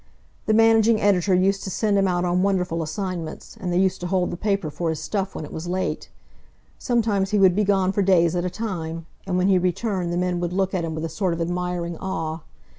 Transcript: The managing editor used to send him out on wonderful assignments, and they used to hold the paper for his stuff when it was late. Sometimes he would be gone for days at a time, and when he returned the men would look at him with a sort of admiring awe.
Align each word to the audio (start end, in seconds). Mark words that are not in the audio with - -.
The 0.47 0.55
managing 0.55 0.99
editor 0.99 1.35
used 1.35 1.63
to 1.63 1.69
send 1.69 1.95
him 1.95 2.07
out 2.07 2.25
on 2.25 2.41
wonderful 2.41 2.81
assignments, 2.81 3.55
and 3.59 3.71
they 3.71 3.77
used 3.77 4.01
to 4.01 4.07
hold 4.07 4.31
the 4.31 4.35
paper 4.35 4.71
for 4.71 4.89
his 4.89 4.99
stuff 4.99 5.35
when 5.35 5.45
it 5.45 5.53
was 5.53 5.67
late. 5.67 6.09
Sometimes 6.79 7.29
he 7.29 7.37
would 7.37 7.55
be 7.55 7.63
gone 7.63 7.91
for 7.91 8.01
days 8.01 8.35
at 8.35 8.43
a 8.43 8.49
time, 8.49 9.05
and 9.27 9.37
when 9.37 9.47
he 9.47 9.59
returned 9.59 10.11
the 10.11 10.17
men 10.17 10.39
would 10.39 10.53
look 10.53 10.73
at 10.73 10.83
him 10.83 10.95
with 10.95 11.05
a 11.05 11.07
sort 11.07 11.35
of 11.35 11.39
admiring 11.39 11.99
awe. 11.99 12.39